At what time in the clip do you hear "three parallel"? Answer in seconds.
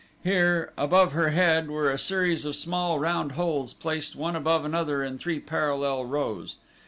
5.19-6.05